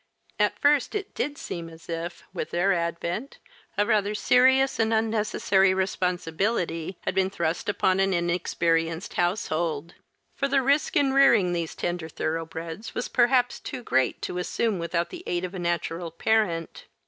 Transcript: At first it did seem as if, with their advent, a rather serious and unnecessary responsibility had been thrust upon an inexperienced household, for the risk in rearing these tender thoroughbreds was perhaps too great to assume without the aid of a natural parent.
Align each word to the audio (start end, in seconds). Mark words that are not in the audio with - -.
At 0.39 0.57
first 0.57 0.95
it 0.95 1.13
did 1.13 1.37
seem 1.37 1.69
as 1.69 1.87
if, 1.87 2.23
with 2.33 2.49
their 2.49 2.73
advent, 2.73 3.37
a 3.77 3.85
rather 3.85 4.15
serious 4.15 4.79
and 4.79 4.91
unnecessary 4.91 5.75
responsibility 5.75 6.97
had 7.01 7.13
been 7.13 7.29
thrust 7.29 7.69
upon 7.69 7.99
an 7.99 8.11
inexperienced 8.11 9.13
household, 9.13 9.93
for 10.33 10.47
the 10.47 10.63
risk 10.63 10.95
in 10.95 11.13
rearing 11.13 11.53
these 11.53 11.75
tender 11.75 12.09
thoroughbreds 12.09 12.95
was 12.95 13.09
perhaps 13.09 13.59
too 13.59 13.83
great 13.83 14.23
to 14.23 14.39
assume 14.39 14.79
without 14.79 15.11
the 15.11 15.23
aid 15.27 15.45
of 15.45 15.53
a 15.53 15.59
natural 15.59 16.09
parent. 16.09 16.87